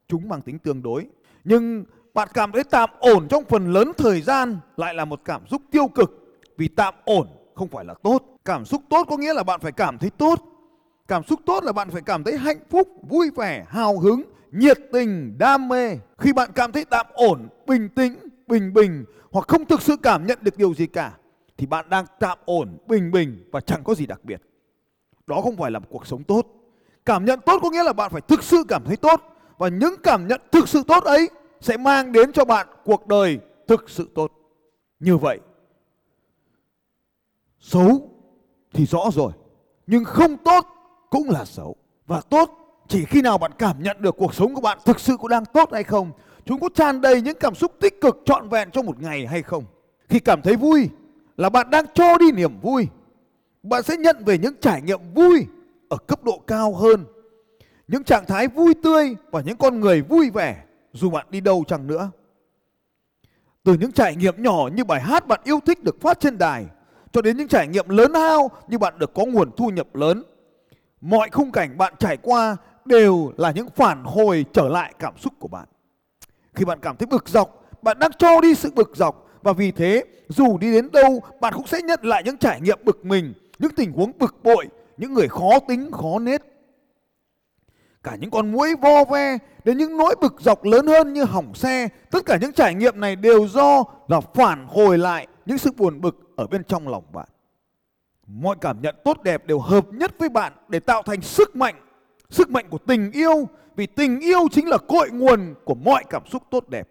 Chúng 0.08 0.30
mang 0.30 0.42
tính 0.42 0.60
tương 0.60 0.82
đối. 0.82 1.06
Nhưng 1.44 1.86
bạn 2.14 2.28
cảm 2.34 2.52
thấy 2.52 2.64
tạm 2.64 2.90
ổn 3.00 3.28
trong 3.30 3.44
phần 3.46 3.74
lớn 3.74 3.92
thời 3.98 4.22
gian 4.22 4.58
lại 4.78 4.94
là 4.94 5.06
một 5.06 5.22
cảm 5.26 5.48
xúc 5.48 5.62
tiêu 5.72 5.88
cực. 5.88 6.38
Vì 6.58 6.68
tạm 6.68 6.94
ổn 7.06 7.28
không 7.56 7.68
phải 7.68 7.86
là 7.86 7.94
tốt. 8.04 8.24
Cảm 8.46 8.66
xúc 8.66 8.82
tốt 8.90 9.08
có 9.10 9.18
nghĩa 9.18 9.34
là 9.34 9.44
bạn 9.44 9.60
phải 9.60 9.72
cảm 9.72 9.98
thấy 9.98 10.10
tốt. 10.18 10.40
Cảm 11.08 11.24
xúc 11.24 11.40
tốt 11.46 11.64
là 11.64 11.72
bạn 11.72 11.90
phải 11.90 12.02
cảm 12.02 12.24
thấy 12.24 12.38
hạnh 12.38 12.60
phúc, 12.70 12.88
vui 13.10 13.32
vẻ, 13.36 13.66
hào 13.70 14.00
hứng, 14.00 14.22
nhiệt 14.52 14.78
tình, 14.92 15.38
đam 15.38 15.68
mê. 15.68 15.98
Khi 16.18 16.34
bạn 16.34 16.50
cảm 16.56 16.72
thấy 16.72 16.86
tạm 16.86 17.06
ổn, 17.14 17.48
bình 17.68 17.90
tĩnh 17.90 18.16
bình 18.48 18.74
bình 18.74 19.06
hoặc 19.32 19.48
không 19.48 19.66
thực 19.66 19.82
sự 19.82 19.96
cảm 20.04 20.28
nhận 20.28 20.40
được 20.42 20.58
điều 20.58 20.74
gì 20.74 20.88
cả, 20.88 21.18
thì 21.58 21.66
bạn 21.66 21.90
đang 21.90 22.06
tạm 22.20 22.38
ổn, 22.46 22.78
bình 22.88 23.12
bình 23.12 23.50
và 23.52 23.62
chẳng 23.62 23.84
có 23.84 23.96
gì 23.96 24.06
đặc 24.06 24.26
biệt. 24.26 24.42
Đó 25.28 25.42
không 25.42 25.56
phải 25.58 25.72
là 25.72 25.80
một 25.80 25.88
cuộc 25.90 26.08
sống 26.08 26.24
tốt. 26.24 26.48
Cảm 27.06 27.26
nhận 27.26 27.40
tốt 27.46 27.60
có 27.62 27.70
nghĩa 27.70 27.84
là 27.84 27.94
bạn 27.94 28.12
phải 28.12 28.22
thực 28.22 28.44
sự 28.44 28.64
cảm 28.68 28.84
thấy 28.86 28.98
tốt 28.98 29.22
và 29.58 29.68
những 29.68 29.96
cảm 30.04 30.28
nhận 30.28 30.42
thực 30.52 30.68
sự 30.68 30.84
tốt 30.88 31.04
ấy 31.04 31.30
sẽ 31.62 31.78
mang 31.78 32.12
đến 32.12 32.32
cho 32.32 32.46
bạn 32.46 32.68
cuộc 32.84 33.08
đời 33.08 33.40
thực 33.68 33.90
sự 33.90 34.10
tốt. 34.16 34.32
Như 35.00 35.18
vậy, 35.18 35.40
xấu 37.60 38.10
thì 38.74 38.86
rõ 38.86 39.10
rồi, 39.14 39.32
nhưng 39.88 40.06
không 40.06 40.38
tốt 40.38 40.66
cũng 41.10 41.30
là 41.30 41.46
xấu. 41.46 41.76
Và 42.08 42.22
tốt 42.22 42.50
chỉ 42.88 43.06
khi 43.06 43.22
nào 43.22 43.38
bạn 43.38 43.52
cảm 43.58 43.84
nhận 43.84 44.02
được 44.02 44.16
cuộc 44.18 44.34
sống 44.34 44.56
của 44.56 44.62
bạn 44.62 44.78
thực 44.86 45.00
sự 45.00 45.18
có 45.18 45.28
đang 45.28 45.46
tốt 45.46 45.70
hay 45.74 45.84
không 45.84 46.12
chúng 46.48 46.60
có 46.60 46.70
tràn 46.76 47.02
đầy 47.02 47.22
những 47.22 47.38
cảm 47.40 47.56
xúc 47.56 47.72
tích 47.80 48.02
cực 48.02 48.22
trọn 48.26 48.50
vẹn 48.50 48.72
trong 48.72 48.86
một 48.86 49.02
ngày 49.02 49.28
hay 49.28 49.42
không? 49.42 49.64
Khi 50.10 50.20
cảm 50.20 50.42
thấy 50.42 50.56
vui 50.56 50.90
là 51.38 51.50
bạn 51.50 51.70
đang 51.70 51.86
cho 51.94 52.18
đi 52.18 52.32
niềm 52.32 52.60
vui. 52.62 52.88
Bạn 53.64 53.84
sẽ 53.84 53.98
nhận 53.98 54.18
về 54.26 54.38
những 54.38 54.54
trải 54.62 54.82
nghiệm 54.82 55.00
vui 55.14 55.46
ở 55.90 55.98
cấp 55.98 56.24
độ 56.24 56.42
cao 56.48 56.74
hơn. 56.74 57.06
Những 57.88 58.04
trạng 58.04 58.26
thái 58.26 58.48
vui 58.48 58.74
tươi 58.84 59.16
và 59.32 59.42
những 59.42 59.58
con 59.58 59.80
người 59.80 60.02
vui 60.02 60.30
vẻ 60.30 60.64
dù 60.94 61.10
bạn 61.10 61.26
đi 61.30 61.42
đâu 61.42 61.64
chẳng 61.68 61.88
nữa. 61.88 62.12
Từ 63.64 63.74
những 63.74 63.92
trải 63.92 64.16
nghiệm 64.16 64.44
nhỏ 64.44 64.70
như 64.76 64.84
bài 64.84 65.02
hát 65.02 65.28
bạn 65.28 65.42
yêu 65.44 65.60
thích 65.66 65.84
được 65.84 66.02
phát 66.02 66.20
trên 66.20 66.38
đài 66.38 66.66
cho 67.12 67.22
đến 67.22 67.38
những 67.38 67.48
trải 67.48 67.68
nghiệm 67.68 67.90
lớn 67.90 68.12
lao 68.12 68.52
như 68.68 68.78
bạn 68.78 69.00
được 69.00 69.14
có 69.14 69.26
nguồn 69.26 69.52
thu 69.58 69.70
nhập 69.70 69.96
lớn, 69.96 70.24
mọi 71.02 71.30
khung 71.30 71.52
cảnh 71.52 71.78
bạn 71.78 71.94
trải 72.00 72.18
qua 72.18 72.58
đều 72.86 73.32
là 73.38 73.52
những 73.52 73.70
phản 73.76 74.04
hồi 74.04 74.46
trở 74.54 74.70
lại 74.70 74.94
cảm 75.00 75.18
xúc 75.18 75.34
của 75.40 75.48
bạn 75.48 75.68
khi 76.57 76.65
bạn 76.65 76.80
cảm 76.81 76.95
thấy 76.98 77.07
bực 77.07 77.30
dọc, 77.30 77.63
bạn 77.81 78.00
đang 78.00 78.12
cho 78.19 78.42
đi 78.42 78.56
sự 78.56 78.71
bực 78.75 78.95
dọc. 78.95 79.30
Và 79.42 79.54
vì 79.54 79.71
thế, 79.71 80.04
dù 80.30 80.57
đi 80.57 80.71
đến 80.71 80.92
đâu, 80.92 81.21
bạn 81.42 81.54
cũng 81.54 81.68
sẽ 81.68 81.81
nhận 81.81 82.00
lại 82.04 82.24
những 82.25 82.38
trải 82.38 82.62
nghiệm 82.62 82.80
bực 82.83 83.06
mình, 83.06 83.33
những 83.59 83.71
tình 83.75 83.92
huống 83.92 84.12
bực 84.18 84.36
bội, 84.44 84.65
những 84.98 85.13
người 85.13 85.27
khó 85.27 85.59
tính, 85.68 85.92
khó 85.92 86.19
nết. 86.19 86.42
Cả 88.04 88.15
những 88.15 88.31
con 88.31 88.51
muỗi 88.51 88.75
vo 88.81 89.04
ve 89.04 89.38
đến 89.63 89.77
những 89.77 89.98
nỗi 89.98 90.15
bực 90.21 90.36
dọc 90.39 90.63
lớn 90.63 90.88
hơn 90.88 91.13
như 91.13 91.24
hỏng 91.24 91.54
xe, 91.56 91.88
tất 92.12 92.25
cả 92.25 92.38
những 92.42 92.54
trải 92.54 92.75
nghiệm 92.75 93.00
này 93.00 93.15
đều 93.15 93.48
do 93.48 93.83
là 94.07 94.21
phản 94.21 94.68
hồi 94.68 94.98
lại 94.98 95.27
những 95.45 95.57
sự 95.57 95.71
buồn 95.77 96.01
bực 96.01 96.15
ở 96.36 96.48
bên 96.48 96.63
trong 96.63 96.88
lòng 96.88 97.04
bạn. 97.13 97.27
Mọi 98.27 98.56
cảm 98.62 98.81
nhận 98.81 98.95
tốt 99.04 99.24
đẹp 99.24 99.45
đều 99.45 99.59
hợp 99.59 99.86
nhất 99.94 100.12
với 100.19 100.30
bạn 100.30 100.54
để 100.68 100.80
tạo 100.80 101.04
thành 101.04 101.21
sức 101.21 101.56
mạnh 101.56 101.75
sức 102.30 102.50
mạnh 102.50 102.66
của 102.70 102.78
tình 102.78 103.12
yêu, 103.12 103.50
vì 103.76 103.86
tình 103.86 104.20
yêu 104.20 104.40
chính 104.52 104.68
là 104.68 104.78
cội 104.78 105.10
nguồn 105.12 105.54
của 105.66 105.76
mọi 105.76 106.04
cảm 106.10 106.26
xúc 106.26 106.44
tốt 106.52 106.70
đẹp. 106.70 106.90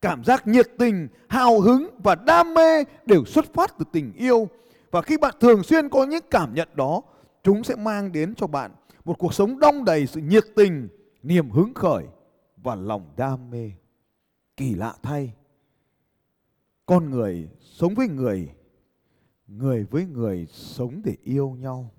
Cảm 0.00 0.24
giác 0.24 0.46
nhiệt 0.46 0.66
tình, 0.78 1.08
hào 1.28 1.60
hứng 1.60 1.90
và 1.98 2.14
đam 2.14 2.54
mê 2.54 2.84
đều 3.06 3.24
xuất 3.24 3.54
phát 3.54 3.74
từ 3.78 3.84
tình 3.92 4.12
yêu. 4.12 4.48
Và 4.90 5.02
khi 5.02 5.18
bạn 5.18 5.34
thường 5.40 5.62
xuyên 5.62 5.88
có 5.88 6.04
những 6.04 6.24
cảm 6.30 6.54
nhận 6.54 6.68
đó, 6.74 7.02
chúng 7.42 7.64
sẽ 7.64 7.74
mang 7.74 8.12
đến 8.12 8.34
cho 8.34 8.46
bạn 8.46 8.70
một 9.04 9.18
cuộc 9.18 9.34
sống 9.34 9.58
đong 9.58 9.84
đầy 9.84 10.06
sự 10.06 10.20
nhiệt 10.20 10.44
tình, 10.56 10.88
niềm 11.22 11.50
hứng 11.50 11.74
khởi 11.74 12.04
và 12.56 12.74
lòng 12.74 13.12
đam 13.16 13.50
mê. 13.50 13.70
Kỳ 14.56 14.74
lạ 14.74 14.94
thay, 15.02 15.32
con 16.86 17.10
người 17.10 17.48
sống 17.60 17.94
với 17.94 18.08
người 18.08 18.48
người 19.46 19.84
với 19.84 20.06
người 20.06 20.46
sống 20.50 21.00
để 21.04 21.16
yêu 21.24 21.56
nhau 21.60 21.90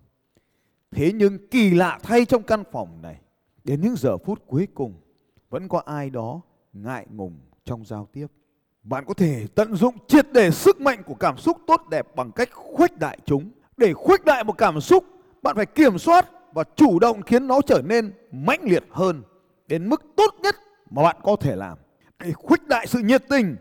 thế 0.92 1.12
nhưng 1.16 1.48
kỳ 1.48 1.70
lạ 1.70 2.00
thay 2.04 2.26
trong 2.26 2.44
căn 2.44 2.64
phòng 2.72 3.02
này, 3.02 3.20
đến 3.64 3.82
những 3.82 3.96
giờ 3.96 4.18
phút 4.18 4.44
cuối 4.48 4.68
cùng, 4.74 4.94
vẫn 5.50 5.68
có 5.68 5.82
ai 5.86 6.10
đó 6.10 6.42
ngại 6.74 7.06
ngùng 7.10 7.40
trong 7.66 7.86
giao 7.86 8.08
tiếp. 8.14 8.28
Bạn 8.84 9.06
có 9.08 9.14
thể 9.14 9.48
tận 9.56 9.76
dụng 9.76 9.96
triệt 10.08 10.28
để 10.32 10.52
sức 10.52 10.82
mạnh 10.82 11.04
của 11.06 11.14
cảm 11.14 11.38
xúc 11.38 11.58
tốt 11.68 11.82
đẹp 11.90 12.16
bằng 12.16 12.32
cách 12.32 12.50
khuếch 12.54 12.98
đại 12.98 13.18
chúng. 13.26 13.52
Để 13.78 13.94
khuếch 13.94 14.26
đại 14.26 14.44
một 14.44 14.58
cảm 14.58 14.82
xúc, 14.82 15.06
bạn 15.42 15.56
phải 15.56 15.66
kiểm 15.66 15.98
soát 15.98 16.26
và 16.54 16.64
chủ 16.76 17.00
động 17.00 17.22
khiến 17.22 17.48
nó 17.48 17.62
trở 17.62 17.82
nên 17.86 18.14
mãnh 18.32 18.64
liệt 18.64 18.84
hơn, 18.90 19.24
đến 19.68 19.90
mức 19.90 20.04
tốt 20.16 20.36
nhất 20.42 20.56
mà 20.90 21.04
bạn 21.04 21.16
có 21.24 21.36
thể 21.36 21.56
làm. 21.56 21.78
Để 22.20 22.32
khuếch 22.32 22.68
đại 22.68 22.88
sự 22.88 23.00
nhiệt 23.00 23.24
tình, 23.30 23.56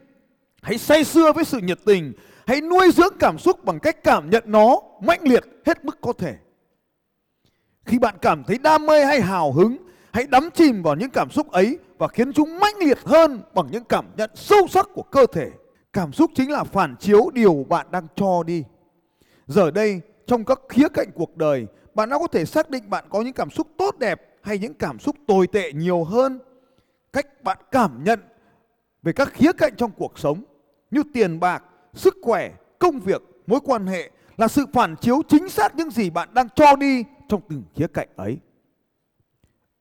hãy 0.62 0.78
say 0.78 1.04
sưa 1.04 1.32
với 1.32 1.44
sự 1.44 1.58
nhiệt 1.58 1.78
tình, 1.84 2.12
hãy 2.46 2.60
nuôi 2.60 2.90
dưỡng 2.94 3.14
cảm 3.18 3.38
xúc 3.38 3.64
bằng 3.64 3.80
cách 3.80 4.04
cảm 4.04 4.30
nhận 4.30 4.44
nó 4.46 4.80
mãnh 5.02 5.22
liệt 5.22 5.44
hết 5.66 5.84
mức 5.84 5.98
có 6.00 6.12
thể 6.12 6.36
khi 7.86 7.98
bạn 7.98 8.14
cảm 8.22 8.44
thấy 8.44 8.58
đam 8.58 8.86
mê 8.86 9.04
hay 9.04 9.20
hào 9.20 9.52
hứng, 9.52 9.76
hãy 10.12 10.26
đắm 10.26 10.48
chìm 10.54 10.82
vào 10.82 10.94
những 10.94 11.10
cảm 11.10 11.30
xúc 11.30 11.50
ấy 11.50 11.78
và 11.98 12.08
khiến 12.08 12.32
chúng 12.32 12.58
mãnh 12.58 12.74
liệt 12.80 12.98
hơn 13.04 13.42
bằng 13.54 13.66
những 13.70 13.84
cảm 13.84 14.06
nhận 14.16 14.30
sâu 14.34 14.66
sắc 14.68 14.88
của 14.94 15.02
cơ 15.02 15.26
thể. 15.32 15.50
Cảm 15.92 16.12
xúc 16.12 16.30
chính 16.34 16.50
là 16.50 16.64
phản 16.64 16.96
chiếu 16.96 17.30
điều 17.34 17.66
bạn 17.68 17.86
đang 17.90 18.06
cho 18.16 18.42
đi. 18.42 18.64
Giờ 19.46 19.70
đây, 19.70 20.00
trong 20.26 20.44
các 20.44 20.60
khía 20.68 20.88
cạnh 20.94 21.08
cuộc 21.14 21.36
đời, 21.36 21.66
bạn 21.94 22.10
đã 22.10 22.18
có 22.18 22.26
thể 22.26 22.44
xác 22.44 22.70
định 22.70 22.90
bạn 22.90 23.04
có 23.10 23.22
những 23.22 23.32
cảm 23.32 23.50
xúc 23.50 23.66
tốt 23.78 23.98
đẹp 23.98 24.22
hay 24.42 24.58
những 24.58 24.74
cảm 24.74 24.98
xúc 24.98 25.16
tồi 25.26 25.46
tệ 25.46 25.72
nhiều 25.72 26.04
hơn. 26.04 26.38
Cách 27.12 27.42
bạn 27.42 27.58
cảm 27.70 28.04
nhận 28.04 28.20
về 29.02 29.12
các 29.12 29.32
khía 29.32 29.52
cạnh 29.52 29.72
trong 29.76 29.90
cuộc 29.96 30.18
sống 30.18 30.42
như 30.90 31.02
tiền 31.14 31.40
bạc, 31.40 31.64
sức 31.94 32.16
khỏe, 32.22 32.50
công 32.78 33.00
việc, 33.00 33.22
mối 33.46 33.60
quan 33.64 33.86
hệ 33.86 34.10
là 34.36 34.48
sự 34.48 34.66
phản 34.72 34.96
chiếu 34.96 35.22
chính 35.28 35.48
xác 35.48 35.76
những 35.76 35.90
gì 35.90 36.10
bạn 36.10 36.28
đang 36.32 36.48
cho 36.54 36.76
đi 36.76 37.04
trong 37.28 37.40
từng 37.48 37.62
khía 37.74 37.86
cạnh 37.86 38.08
ấy 38.16 38.38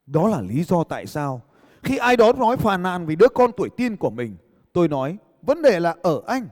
đó 0.06 0.28
là 0.28 0.42
lý 0.42 0.64
do 0.64 0.84
tại 0.84 1.06
sao 1.06 1.42
khi 1.84 1.98
ai 1.98 2.18
đó 2.18 2.34
nói 2.34 2.58
phàn 2.58 2.84
nàn 2.84 3.06
vì 3.06 3.16
đứa 3.16 3.28
con 3.28 3.52
tuổi 3.58 3.70
tin 3.78 3.96
của 3.96 4.10
mình 4.10 4.36
tôi 4.74 4.88
nói 4.88 5.18
vấn 5.42 5.62
đề 5.62 5.80
là 5.80 5.96
ở 6.04 6.22
anh 6.28 6.48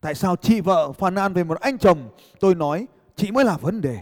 tại 0.00 0.14
sao 0.14 0.36
chị 0.36 0.60
vợ 0.60 0.92
phàn 0.92 1.14
nàn 1.14 1.32
về 1.32 1.44
một 1.44 1.60
anh 1.60 1.78
chồng 1.78 1.98
tôi 2.40 2.54
nói 2.54 2.86
chị 3.16 3.30
mới 3.30 3.44
là 3.44 3.56
vấn 3.56 3.80
đề 3.80 3.98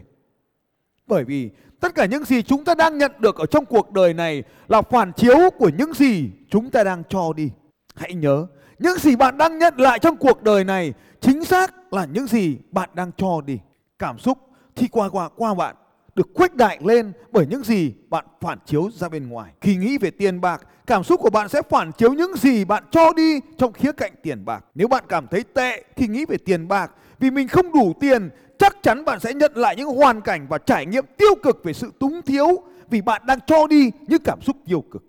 bởi 1.06 1.24
vì 1.24 1.50
tất 1.80 1.94
cả 1.94 2.04
những 2.04 2.24
gì 2.24 2.42
chúng 2.42 2.64
ta 2.64 2.74
đang 2.74 2.98
nhận 2.98 3.12
được 3.18 3.36
ở 3.36 3.46
trong 3.46 3.64
cuộc 3.64 3.92
đời 3.92 4.14
này 4.14 4.42
là 4.68 4.82
phản 4.82 5.12
chiếu 5.12 5.50
của 5.58 5.70
những 5.78 5.94
gì 5.94 6.30
chúng 6.50 6.70
ta 6.70 6.84
đang 6.84 7.02
cho 7.08 7.32
đi. 7.32 7.50
Hãy 7.94 8.14
nhớ, 8.14 8.46
những 8.78 8.98
gì 8.98 9.16
bạn 9.16 9.38
đang 9.38 9.58
nhận 9.58 9.74
lại 9.76 9.98
trong 9.98 10.16
cuộc 10.16 10.42
đời 10.42 10.64
này 10.64 10.92
chính 11.20 11.44
xác 11.44 11.92
là 11.92 12.04
những 12.04 12.26
gì 12.26 12.58
bạn 12.70 12.90
đang 12.94 13.10
cho 13.16 13.40
đi. 13.40 13.58
Cảm 13.98 14.18
xúc 14.18 14.38
thì 14.76 14.88
qua 14.88 15.08
qua 15.08 15.28
qua 15.36 15.54
bạn 15.54 15.76
được 16.14 16.28
khuếch 16.34 16.54
đại 16.54 16.78
lên 16.80 17.12
bởi 17.32 17.46
những 17.46 17.62
gì 17.62 17.94
bạn 18.08 18.24
phản 18.40 18.58
chiếu 18.66 18.90
ra 18.90 19.08
bên 19.08 19.28
ngoài. 19.28 19.52
Khi 19.60 19.76
nghĩ 19.76 19.98
về 19.98 20.10
tiền 20.10 20.40
bạc, 20.40 20.62
cảm 20.86 21.04
xúc 21.04 21.20
của 21.20 21.30
bạn 21.30 21.48
sẽ 21.48 21.62
phản 21.70 21.92
chiếu 21.92 22.12
những 22.12 22.36
gì 22.36 22.64
bạn 22.64 22.84
cho 22.90 23.12
đi 23.12 23.40
trong 23.58 23.72
khía 23.72 23.92
cạnh 23.92 24.12
tiền 24.22 24.44
bạc. 24.44 24.64
Nếu 24.74 24.88
bạn 24.88 25.04
cảm 25.08 25.26
thấy 25.30 25.44
tệ 25.54 25.84
khi 25.96 26.08
nghĩ 26.08 26.24
về 26.24 26.36
tiền 26.36 26.68
bạc 26.68 26.92
vì 27.18 27.30
mình 27.30 27.48
không 27.48 27.72
đủ 27.72 27.92
tiền 28.00 28.28
chắc 28.58 28.76
chắn 28.82 29.04
bạn 29.04 29.20
sẽ 29.20 29.34
nhận 29.34 29.52
lại 29.54 29.76
những 29.76 29.88
hoàn 29.88 30.20
cảnh 30.20 30.46
và 30.48 30.58
trải 30.58 30.86
nghiệm 30.86 31.04
tiêu 31.18 31.34
cực 31.42 31.64
về 31.64 31.72
sự 31.72 31.92
túng 31.98 32.22
thiếu 32.22 32.62
vì 32.90 33.00
bạn 33.00 33.22
đang 33.26 33.38
cho 33.46 33.66
đi 33.66 33.90
những 34.06 34.22
cảm 34.24 34.40
xúc 34.42 34.56
tiêu 34.66 34.84
cực. 34.90 35.04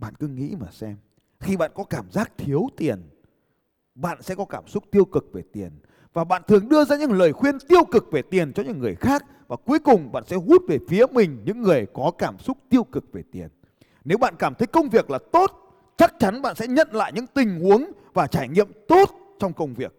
Bạn 0.00 0.14
cứ 0.14 0.28
nghĩ 0.28 0.54
mà 0.60 0.66
xem, 0.72 0.96
khi 1.40 1.56
bạn 1.56 1.70
có 1.74 1.84
cảm 1.84 2.10
giác 2.10 2.32
thiếu 2.38 2.68
tiền, 2.76 3.10
bạn 3.94 4.22
sẽ 4.22 4.34
có 4.34 4.44
cảm 4.44 4.66
xúc 4.66 4.84
tiêu 4.90 5.04
cực 5.04 5.32
về 5.32 5.42
tiền 5.52 5.70
và 6.12 6.24
bạn 6.24 6.42
thường 6.48 6.68
đưa 6.68 6.84
ra 6.84 6.96
những 6.96 7.12
lời 7.12 7.32
khuyên 7.32 7.58
tiêu 7.68 7.84
cực 7.84 8.12
về 8.12 8.22
tiền 8.22 8.52
cho 8.52 8.62
những 8.62 8.78
người 8.78 8.94
khác 8.94 9.24
và 9.48 9.56
cuối 9.56 9.78
cùng 9.78 10.12
bạn 10.12 10.24
sẽ 10.26 10.36
hút 10.36 10.62
về 10.68 10.78
phía 10.88 11.04
mình 11.12 11.42
những 11.44 11.62
người 11.62 11.86
có 11.94 12.12
cảm 12.18 12.38
xúc 12.38 12.58
tiêu 12.68 12.84
cực 12.84 13.12
về 13.12 13.22
tiền. 13.32 13.48
Nếu 14.04 14.18
bạn 14.18 14.34
cảm 14.38 14.54
thấy 14.54 14.66
công 14.66 14.88
việc 14.88 15.10
là 15.10 15.18
tốt, 15.32 15.52
chắc 15.96 16.14
chắn 16.18 16.42
bạn 16.42 16.54
sẽ 16.54 16.66
nhận 16.66 16.88
lại 16.92 17.12
những 17.14 17.26
tình 17.26 17.60
huống 17.60 17.84
và 18.14 18.26
trải 18.26 18.48
nghiệm 18.48 18.68
tốt 18.88 19.10
trong 19.38 19.52
công 19.52 19.74
việc. 19.74 19.92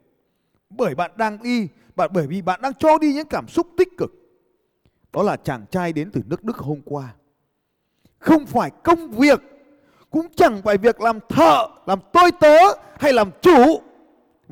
Bởi 0.69 0.95
bạn 0.95 1.11
đang 1.17 1.43
đi, 1.43 1.67
bạn 1.95 2.09
bởi 2.13 2.27
vì 2.27 2.41
bạn 2.41 2.61
đang 2.61 2.73
cho 2.73 2.97
đi 2.97 3.13
những 3.13 3.27
cảm 3.27 3.47
xúc 3.47 3.67
tích 3.77 3.97
cực. 3.97 4.11
Đó 5.13 5.23
là 5.23 5.35
chàng 5.35 5.65
trai 5.71 5.93
đến 5.93 6.11
từ 6.11 6.21
nước 6.25 6.43
Đức 6.43 6.57
hôm 6.57 6.81
qua. 6.85 7.13
Không 8.19 8.45
phải 8.45 8.69
công 8.83 9.11
việc, 9.11 9.41
cũng 10.09 10.27
chẳng 10.35 10.61
phải 10.61 10.77
việc 10.77 11.01
làm 11.01 11.19
thợ, 11.29 11.67
làm 11.85 11.99
tôi 12.13 12.31
tớ 12.39 12.57
hay 12.99 13.13
làm 13.13 13.31
chủ 13.41 13.81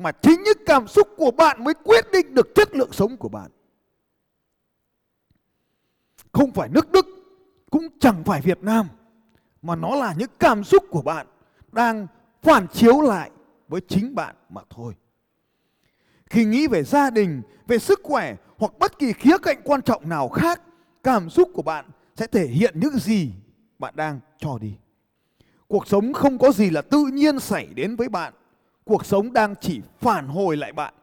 mà 0.02 0.12
chính 0.12 0.42
những 0.42 0.58
cảm 0.66 0.88
xúc 0.88 1.08
của 1.16 1.30
bạn 1.30 1.64
mới 1.64 1.74
quyết 1.74 2.04
định 2.12 2.34
được 2.34 2.54
chất 2.54 2.74
lượng 2.74 2.92
sống 2.92 3.16
của 3.16 3.28
bạn. 3.28 3.50
Không 6.32 6.52
phải 6.52 6.68
nước 6.68 6.90
Đức, 6.92 7.06
cũng 7.70 7.86
chẳng 8.00 8.24
phải 8.24 8.40
Việt 8.40 8.62
Nam 8.62 8.88
mà 9.62 9.76
nó 9.76 9.96
là 9.96 10.14
những 10.18 10.30
cảm 10.38 10.64
xúc 10.64 10.84
của 10.90 11.02
bạn 11.02 11.26
đang 11.72 12.06
phản 12.42 12.66
chiếu 12.72 13.00
lại 13.00 13.30
với 13.68 13.80
chính 13.88 14.14
bạn 14.14 14.34
mà 14.48 14.60
thôi. 14.70 14.94
Khi 16.26 16.44
nghĩ 16.44 16.66
về 16.66 16.82
gia 16.82 17.10
đình, 17.10 17.42
về 17.66 17.78
sức 17.78 18.00
khỏe 18.02 18.36
hoặc 18.58 18.72
bất 18.78 18.98
kỳ 18.98 19.12
khía 19.12 19.38
cạnh 19.42 19.60
quan 19.64 19.82
trọng 19.82 20.08
nào 20.08 20.28
khác, 20.28 20.62
cảm 21.02 21.30
xúc 21.30 21.50
của 21.54 21.62
bạn 21.62 21.90
sẽ 22.16 22.26
thể 22.26 22.46
hiện 22.46 22.80
những 22.80 22.98
gì 22.98 23.32
bạn 23.78 23.96
đang 23.96 24.20
cho 24.38 24.58
đi. 24.58 24.74
Cuộc 25.68 25.88
sống 25.88 26.12
không 26.12 26.38
có 26.38 26.52
gì 26.52 26.70
là 26.70 26.82
tự 26.82 27.06
nhiên 27.12 27.40
xảy 27.40 27.66
đến 27.66 27.96
với 27.96 28.08
bạn. 28.08 28.32
Cuộc 28.84 29.06
sống 29.06 29.32
đang 29.32 29.54
chỉ 29.60 29.80
phản 30.00 30.28
hồi 30.28 30.56
lại 30.56 30.72
bạn. 30.72 30.94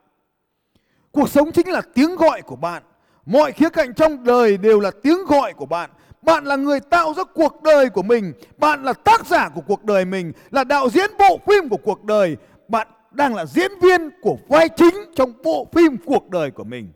Cuộc 1.12 1.30
sống 1.30 1.52
chính 1.52 1.70
là 1.70 1.82
tiếng 1.94 2.16
gọi 2.16 2.42
của 2.42 2.56
bạn. 2.56 2.84
Mọi 3.26 3.52
khía 3.52 3.70
cạnh 3.70 3.94
trong 3.94 4.24
đời 4.24 4.58
đều 4.58 4.80
là 4.80 4.92
tiếng 5.04 5.26
gọi 5.26 5.54
của 5.54 5.66
bạn. 5.66 5.90
Bạn 6.22 6.46
là 6.46 6.56
người 6.56 6.80
tạo 6.80 7.14
ra 7.14 7.24
cuộc 7.24 7.64
đời 7.64 7.90
của 7.90 8.04
mình. 8.04 8.34
Bạn 8.58 8.84
là 8.84 8.94
tác 8.94 9.26
giả 9.26 9.50
của 9.50 9.62
cuộc 9.62 9.84
đời 9.84 10.06
mình. 10.06 10.32
Là 10.52 10.64
đạo 10.64 10.90
diễn 10.90 11.10
bộ 11.20 11.40
phim 11.48 11.70
của 11.70 11.78
cuộc 11.78 12.04
đời. 12.04 12.38
Bạn 12.68 12.88
đang 13.12 13.36
là 13.36 13.46
diễn 13.46 13.72
viên 13.82 14.10
của 14.22 14.38
vai 14.48 14.70
chính 14.70 14.96
trong 15.16 15.34
bộ 15.44 15.68
phim 15.74 15.98
cuộc 16.06 16.30
đời 16.30 16.52
của 16.52 16.64
mình. 16.64 16.92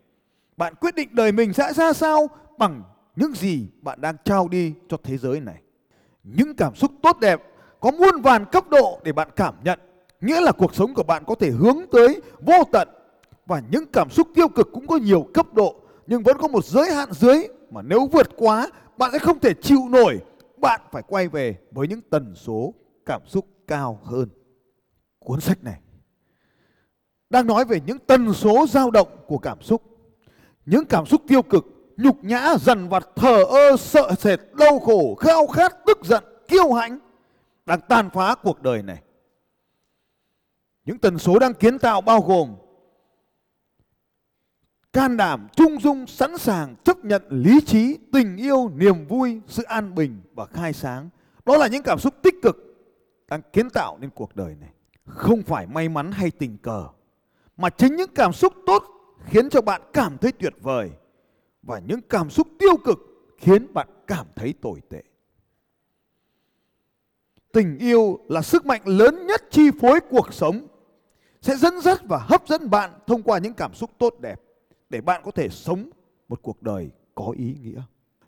Bạn 0.58 0.76
quyết 0.76 0.96
định 0.96 1.10
đời 1.12 1.32
mình 1.32 1.54
sẽ 1.54 1.74
ra 1.74 1.94
sao 1.94 2.30
bằng 2.58 2.84
những 3.16 3.34
gì 3.34 3.68
bạn 3.82 4.02
đang 4.02 4.16
trao 4.26 4.48
đi 4.48 4.74
cho 4.90 4.98
thế 5.04 5.18
giới 5.18 5.40
này. 5.40 5.62
Những 6.24 6.56
cảm 6.56 6.76
xúc 6.76 6.92
tốt 7.04 7.20
đẹp 7.20 7.42
có 7.80 7.92
muôn 7.92 8.22
vàn 8.22 8.46
cấp 8.46 8.70
độ 8.70 9.00
để 9.04 9.12
bạn 9.12 9.30
cảm 9.36 9.56
nhận. 9.64 9.80
Nghĩa 10.22 10.42
là 10.42 10.51
cuộc 10.51 10.75
sống 10.75 10.94
của 10.94 11.04
bạn 11.04 11.24
có 11.28 11.36
thể 11.36 11.50
hướng 11.50 11.78
tới 11.92 12.22
vô 12.40 12.63
tận 12.72 12.88
và 13.46 13.62
những 13.72 13.86
cảm 13.94 14.10
xúc 14.10 14.28
tiêu 14.36 14.48
cực 14.48 14.70
cũng 14.74 14.88
có 14.88 14.98
nhiều 14.98 15.28
cấp 15.34 15.54
độ 15.54 15.75
nhưng 16.08 16.24
vẫn 16.24 16.38
có 16.38 16.48
một 16.48 16.66
giới 16.66 16.94
hạn 16.94 17.10
dưới 17.12 17.48
mà 17.72 17.82
nếu 17.82 18.08
vượt 18.12 18.30
quá 18.38 18.68
bạn 18.98 19.12
sẽ 19.13 19.20
không 19.20 19.40
thể 19.40 19.54
chịu 19.62 19.80
nổi. 19.90 20.20
Bạn 20.58 20.82
phải 20.92 21.04
quay 21.08 21.28
về 21.28 21.58
với 21.72 21.88
những 21.88 22.01
tần 22.10 22.34
số 22.36 22.74
cảm 23.06 23.22
xúc 23.28 23.46
cao 23.68 24.00
hơn. 24.04 24.30
Cuốn 25.20 25.42
sách 25.42 25.63
này 25.63 25.80
đang 27.30 27.48
nói 27.48 27.66
về 27.66 27.82
những 27.86 28.00
tần 28.00 28.34
số 28.34 28.66
dao 28.70 28.92
động 28.92 29.08
của 29.28 29.38
cảm 29.38 29.62
xúc. 29.62 29.82
Những 30.66 30.86
cảm 30.86 31.06
xúc 31.06 31.22
tiêu 31.28 31.42
cực, 31.42 31.66
nhục 31.98 32.24
nhã, 32.24 32.56
dằn 32.62 32.90
vặt, 32.90 33.10
thờ 33.16 33.44
ơ, 33.44 33.78
sợ 33.78 34.12
sệt, 34.20 34.40
đau 34.54 34.80
khổ, 34.80 35.16
khao 35.16 35.48
khát, 35.48 35.75
tức 35.86 36.00
giận, 36.04 36.24
kiêu 36.48 36.74
hãnh 36.74 37.00
đang 37.66 37.80
tàn 37.90 38.10
phá 38.10 38.36
cuộc 38.44 38.62
đời 38.62 38.84
này. 38.84 39.01
Những 40.86 40.98
tần 40.98 41.20
số 41.20 41.40
đang 41.40 41.54
kiến 41.54 41.80
tạo 41.80 42.02
bao 42.02 42.22
gồm 42.22 42.56
can 44.94 45.18
đảm, 45.18 45.48
trung 45.56 45.80
dung, 45.80 46.08
sẵn 46.08 46.38
sàng 46.38 46.76
chấp 46.84 47.06
nhận 47.06 47.24
lý 47.30 47.62
trí, 47.62 47.98
tình 48.12 48.38
yêu, 48.38 48.70
niềm 48.76 49.08
vui, 49.08 49.42
sự 49.48 49.64
an 49.64 49.96
bình 49.96 50.22
và 50.34 50.46
khai 50.46 50.74
sáng. 50.74 51.10
Đó 51.46 51.58
là 51.58 51.68
những 51.68 51.84
cảm 51.84 52.00
xúc 52.00 52.14
tích 52.22 52.36
cực 52.42 52.58
đang 53.28 53.42
kiến 53.54 53.70
tạo 53.70 53.98
nên 54.02 54.10
cuộc 54.10 54.36
đời 54.36 54.56
này. 54.60 54.70
Không 55.06 55.44
phải 55.44 55.68
may 55.68 55.90
mắn 55.90 56.12
hay 56.12 56.32
tình 56.32 56.58
cờ, 56.58 56.88
mà 57.58 57.70
chính 57.70 57.96
những 57.96 58.10
cảm 58.16 58.34
xúc 58.34 58.54
tốt 58.66 58.84
khiến 59.26 59.50
cho 59.50 59.62
bạn 59.62 59.82
cảm 59.94 60.18
thấy 60.18 60.32
tuyệt 60.32 60.54
vời 60.62 60.92
và 61.62 61.80
những 61.80 62.02
cảm 62.10 62.30
xúc 62.30 62.48
tiêu 62.60 62.78
cực 62.86 63.00
khiến 63.38 63.74
bạn 63.74 63.88
cảm 64.08 64.26
thấy 64.36 64.54
tồi 64.62 64.82
tệ. 64.90 65.04
Tình 67.52 67.78
yêu 67.78 68.20
là 68.30 68.42
sức 68.42 68.66
mạnh 68.66 68.82
lớn 68.86 69.28
nhất 69.28 69.42
chi 69.52 69.72
phối 69.82 70.00
cuộc 70.10 70.34
sống 70.34 70.68
sẽ 71.41 71.55
dẫn 71.55 71.81
dắt 71.81 72.01
và 72.03 72.17
hấp 72.17 72.48
dẫn 72.48 72.69
bạn 72.69 72.91
thông 73.07 73.24
qua 73.24 73.38
những 73.38 73.53
cảm 73.53 73.74
xúc 73.74 73.89
tốt 73.98 74.15
đẹp 74.19 74.41
để 74.89 75.01
bạn 75.01 75.21
có 75.25 75.31
thể 75.31 75.50
sống 75.50 75.89
một 76.29 76.39
cuộc 76.41 76.62
đời 76.62 76.89
có 77.15 77.33
ý 77.38 77.55
nghĩa. 77.62 77.81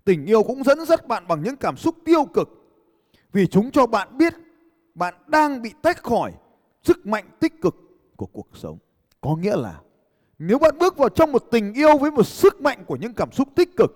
Tình 0.05 0.25
yêu 0.25 0.43
cũng 0.43 0.63
dẫn 0.63 0.85
dắt 0.85 1.07
bạn 1.07 1.27
bằng 1.27 1.43
những 1.43 1.55
cảm 1.55 1.77
xúc 1.77 1.95
tiêu 2.05 2.25
cực 2.25 2.49
vì 3.31 3.47
chúng 3.47 3.71
cho 3.71 3.85
bạn 3.85 4.17
biết 4.17 4.33
bạn 4.95 5.13
đang 5.27 5.61
bị 5.61 5.73
tách 5.81 6.03
khỏi 6.03 6.31
sức 6.83 7.05
mạnh 7.05 7.25
tích 7.39 7.61
cực 7.61 7.75
của 8.15 8.25
cuộc 8.25 8.47
sống. 8.53 8.77
Có 9.21 9.35
nghĩa 9.35 9.55
là 9.55 9.81
nếu 10.39 10.59
bạn 10.59 10.77
bước 10.79 10.97
vào 10.97 11.09
trong 11.09 11.31
một 11.31 11.43
tình 11.51 11.73
yêu 11.73 11.97
với 11.97 12.11
một 12.11 12.23
sức 12.23 12.61
mạnh 12.61 12.83
của 12.87 12.95
những 12.95 13.13
cảm 13.13 13.31
xúc 13.31 13.47
tích 13.55 13.75
cực, 13.77 13.91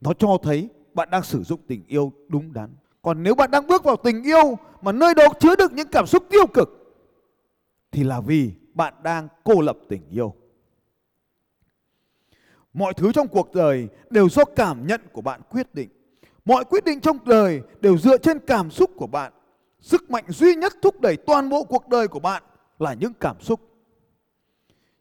nó 0.00 0.12
cho 0.12 0.38
thấy 0.42 0.68
bạn 0.94 1.10
đang 1.10 1.22
sử 1.22 1.42
dụng 1.42 1.60
tình 1.66 1.84
yêu 1.88 2.12
đúng 2.28 2.52
đắn. 2.52 2.70
Còn 3.02 3.22
nếu 3.22 3.34
bạn 3.34 3.50
đang 3.50 3.66
bước 3.66 3.84
vào 3.84 3.96
tình 3.96 4.22
yêu 4.22 4.58
mà 4.82 4.92
nơi 4.92 5.14
đó 5.14 5.26
chứa 5.40 5.56
được 5.56 5.72
những 5.72 5.88
cảm 5.92 6.06
xúc 6.06 6.24
tiêu 6.30 6.46
cực 6.46 6.81
thì 7.92 8.04
là 8.04 8.20
vì 8.20 8.52
bạn 8.74 8.94
đang 9.02 9.28
cô 9.44 9.60
lập 9.60 9.78
tình 9.88 10.02
yêu. 10.10 10.34
Mọi 12.74 12.94
thứ 12.94 13.12
trong 13.12 13.28
cuộc 13.28 13.54
đời 13.54 13.88
đều 14.10 14.28
do 14.28 14.44
cảm 14.44 14.86
nhận 14.86 15.00
của 15.12 15.20
bạn 15.20 15.40
quyết 15.50 15.74
định. 15.74 15.88
Mọi 16.44 16.64
quyết 16.64 16.84
định 16.84 17.00
trong 17.00 17.18
đời 17.24 17.60
đều 17.80 17.98
dựa 17.98 18.18
trên 18.18 18.38
cảm 18.38 18.70
xúc 18.70 18.90
của 18.96 19.06
bạn. 19.06 19.32
Sức 19.80 20.10
mạnh 20.10 20.24
duy 20.28 20.54
nhất 20.54 20.72
thúc 20.82 21.00
đẩy 21.00 21.16
toàn 21.16 21.48
bộ 21.48 21.64
cuộc 21.64 21.88
đời 21.88 22.08
của 22.08 22.20
bạn 22.20 22.42
là 22.78 22.94
những 22.94 23.12
cảm 23.20 23.40
xúc. 23.40 23.60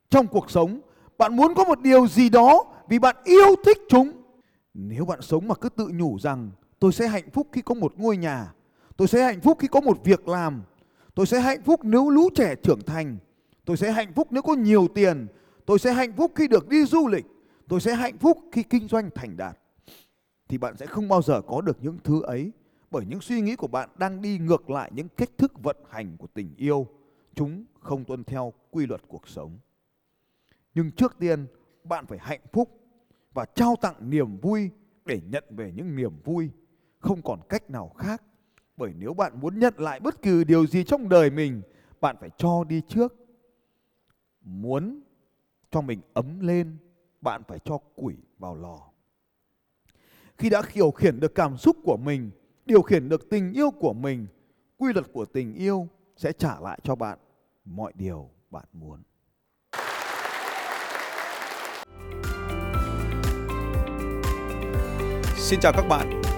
Trong 0.10 0.28
cuộc 0.28 0.52
sống, 0.52 0.80
bạn 1.18 1.36
muốn 1.36 1.54
có 1.56 1.64
một 1.64 1.82
điều 1.82 2.08
gì 2.08 2.30
đó 2.30 2.66
vì 2.90 3.00
bạn 3.00 3.16
yêu 3.24 3.56
thích 3.66 3.78
chúng. 3.90 4.12
Nếu 4.74 5.06
bạn 5.06 5.22
sống 5.22 5.48
mà 5.48 5.56
cứ 5.56 5.70
tự 5.70 5.88
nhủ 5.94 6.20
rằng 6.20 6.52
tôi 6.80 6.94
sẽ 6.94 7.08
hạnh 7.08 7.30
phúc 7.34 7.48
khi 7.52 7.62
có 7.62 7.76
một 7.76 7.94
ngôi 7.98 8.18
nhà, 8.18 8.54
tôi 8.98 9.08
sẽ 9.08 9.24
hạnh 9.24 9.42
phúc 9.42 9.58
khi 9.62 9.68
có 9.68 9.82
một 9.82 9.98
việc 10.04 10.28
làm, 10.28 10.64
tôi 11.15 11.25
sẽ 11.25 11.39
hạnh 11.39 11.63
phúc 11.63 11.80
nếu 11.84 12.10
lũ 12.10 12.30
trẻ 12.36 12.56
trưởng 12.56 12.82
thành, 12.82 13.18
tôi 13.65 13.77
sẽ 13.77 13.91
hạnh 13.91 14.13
phúc 14.13 14.27
nếu 14.32 14.41
có 14.41 14.53
nhiều 14.53 14.88
tiền, 14.96 15.27
tôi 15.65 15.80
sẽ 15.80 15.94
hạnh 15.94 16.13
phúc 16.18 16.32
khi 16.36 16.48
được 16.48 16.70
đi 16.70 16.86
du 16.86 17.08
lịch, 17.08 17.25
tôi 17.68 17.82
sẽ 17.82 17.96
hạnh 17.96 18.18
phúc 18.18 18.38
khi 18.51 18.63
kinh 18.63 18.88
doanh 18.88 19.10
thành 19.15 19.38
đạt. 19.38 19.58
Thì 20.50 20.58
bạn 20.58 20.77
sẽ 20.77 20.86
không 20.86 21.08
bao 21.08 21.22
giờ 21.22 21.41
có 21.41 21.62
được 21.62 21.77
những 21.82 21.98
thứ 22.03 22.22
ấy 22.22 22.51
bởi 22.91 23.06
những 23.06 23.22
suy 23.22 23.41
nghĩ 23.41 23.56
của 23.56 23.68
bạn 23.68 23.89
đang 23.98 24.22
đi 24.22 24.38
ngược 24.38 24.70
lại 24.70 24.91
những 24.96 25.08
cách 25.18 25.30
thức 25.38 25.63
vận 25.63 25.77
hành 25.89 26.18
của 26.18 26.27
tình 26.34 26.53
yêu. 26.58 26.88
Chúng 27.36 27.65
không 27.80 28.06
tuân 28.06 28.24
theo 28.24 28.53
quy 28.72 28.86
luật 28.86 29.01
cuộc 29.08 29.27
sống. 29.27 29.60
Nhưng 30.75 30.91
trước 30.91 31.15
tiên 31.20 31.48
bạn 31.84 32.06
phải 32.06 32.18
hạnh 32.22 32.41
phúc 32.51 32.80
và 33.34 33.46
trao 33.46 33.75
tặng 33.82 34.10
niềm 34.10 34.38
vui 34.38 34.70
để 35.06 35.22
nhận 35.30 35.44
về 35.50 35.72
những 35.75 35.96
niềm 35.96 36.12
vui. 36.24 36.50
Không 37.00 37.22
còn 37.22 37.39
cách 37.50 37.70
nào 37.70 37.89
khác 37.98 38.24
bởi 38.78 38.94
nếu 38.98 39.13
bạn 39.13 39.40
muốn 39.40 39.60
nhận 39.60 39.74
lại 39.78 40.00
bất 40.00 40.22
cứ 40.22 40.44
điều 40.44 40.68
gì 40.68 40.84
trong 40.84 41.10
đời 41.10 41.30
mình 41.30 41.62
bạn 42.01 42.16
phải 42.20 42.30
cho 42.38 42.63
đi 42.63 42.82
trước 42.88 43.13
muốn 44.42 45.01
cho 45.72 45.82
mình 45.82 46.01
ấm 46.13 46.40
lên 46.40 46.78
bạn 47.22 47.42
phải 47.48 47.60
cho 47.66 47.78
quỷ 47.96 48.16
vào 48.38 48.56
lò. 48.56 48.80
Khi 50.38 50.50
đã 50.50 50.62
điều 50.74 50.92
khiển 50.92 51.20
được 51.20 51.36
cảm 51.36 51.58
xúc 51.58 51.78
của 51.84 51.98
mình, 51.98 52.32
điều 52.66 52.82
khiển 52.82 53.10
được 53.10 53.30
tình 53.30 53.54
yêu 53.54 53.72
của 53.72 53.94
mình, 53.94 54.28
quy 54.78 54.94
luật 54.94 55.06
của 55.13 55.25
tình 55.25 55.54
yêu 55.54 55.88
sẽ 56.18 56.32
trả 56.32 56.60
lại 56.60 56.80
cho 56.84 56.96
bạn 56.96 57.20
mọi 57.66 57.94
điều 57.96 58.30
bạn 58.50 58.66
muốn. 58.74 59.04
Xin 65.36 65.60
chào 65.60 65.74
các 65.75 65.86
bạn 65.90 66.21